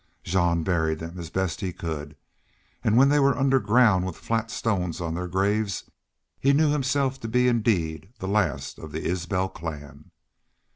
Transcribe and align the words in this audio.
Jean 0.23 0.63
buried 0.63 0.97
them 0.97 1.19
as 1.19 1.29
best 1.29 1.61
he 1.61 1.71
could, 1.71 2.15
and 2.83 2.97
when 2.97 3.09
they 3.09 3.19
were 3.19 3.37
under 3.37 3.59
ground 3.59 4.03
with 4.03 4.15
flat 4.15 4.49
stones 4.49 4.99
on 4.99 5.13
their 5.13 5.27
graves 5.27 5.83
he 6.39 6.53
knew 6.53 6.71
himself 6.71 7.19
to 7.19 7.27
be 7.27 7.47
indeed 7.47 8.11
the 8.17 8.27
last 8.27 8.79
of 8.79 8.91
the 8.91 9.05
Isbel 9.05 9.47
clan. 9.49 10.09